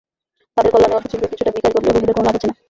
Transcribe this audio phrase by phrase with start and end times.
[0.55, 2.53] তাঁদের কল্যাণে ওষুধশিল্পের কিছুটা বিকাশ ঘটলেও রোগীদের কোনো লাভ হচ্ছে না।